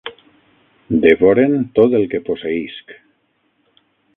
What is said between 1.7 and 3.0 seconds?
tot el que posseïsc.